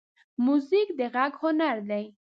[0.43, 2.05] موزیک د غږ هنر دی.